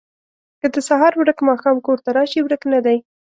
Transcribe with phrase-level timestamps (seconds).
[0.31, 2.97] ـ که د سهار ورک ماښام کور ته راشي ورک نه دی